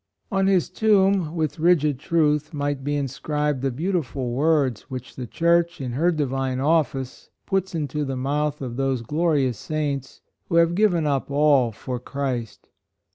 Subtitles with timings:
[0.31, 4.37] On his tomb, with rigid truth, might be inscribed the beautiful MONUMENT.
[4.37, 9.03] 141 words which the Church, in her Divine office, puts into the mouth of those
[9.03, 12.67] glorious saints who have given up all for Christ.